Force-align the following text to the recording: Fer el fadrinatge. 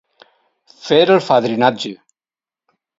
Fer 0.87 0.99
el 1.17 1.23
fadrinatge. 1.29 1.95